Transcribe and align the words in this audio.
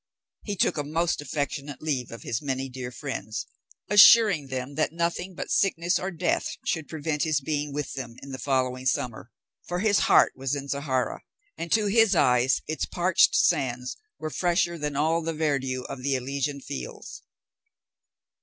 He 0.41 0.55
took 0.55 0.79
a 0.79 0.83
most 0.83 1.21
affectionate 1.21 1.79
leave 1.79 2.09
of 2.09 2.23
his 2.23 2.41
many 2.41 2.69
dear 2.69 2.89
friends, 2.89 3.45
assuring 3.87 4.47
them 4.47 4.73
that 4.73 4.91
nothing 4.91 5.35
but 5.35 5.51
sickness 5.51 5.99
or 5.99 6.09
death 6.09 6.47
should 6.65 6.87
prevent 6.87 7.21
his 7.21 7.39
being 7.39 7.71
with 7.71 7.93
them 7.93 8.15
in 8.23 8.31
the 8.31 8.39
following 8.39 8.87
summer; 8.87 9.31
for 9.67 9.77
his 9.77 9.99
heart 10.09 10.33
was 10.35 10.55
in 10.55 10.67
Zahara, 10.67 11.21
and 11.55 11.71
to 11.73 11.85
his 11.85 12.15
eyes 12.15 12.63
its 12.67 12.87
parched 12.87 13.35
sands 13.35 13.95
were 14.17 14.31
fresher 14.31 14.75
than 14.75 14.95
all 14.95 15.21
the 15.21 15.33
verdure 15.35 15.85
of 15.85 16.01
the 16.01 16.15
Elysian 16.15 16.61
fields. 16.61 17.21